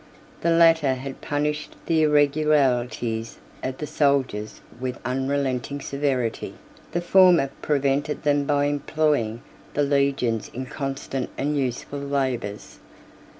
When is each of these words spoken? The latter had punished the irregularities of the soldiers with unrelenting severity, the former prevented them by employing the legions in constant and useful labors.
The 0.41 0.49
latter 0.49 0.95
had 0.95 1.21
punished 1.21 1.75
the 1.85 2.01
irregularities 2.01 3.37
of 3.61 3.77
the 3.77 3.85
soldiers 3.85 4.59
with 4.79 4.97
unrelenting 5.05 5.79
severity, 5.79 6.55
the 6.91 7.01
former 7.01 7.51
prevented 7.61 8.23
them 8.23 8.45
by 8.45 8.65
employing 8.65 9.43
the 9.75 9.83
legions 9.83 10.49
in 10.55 10.65
constant 10.65 11.29
and 11.37 11.55
useful 11.55 11.99
labors. 11.99 12.79